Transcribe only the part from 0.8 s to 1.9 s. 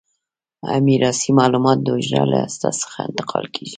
میراثي معلومات د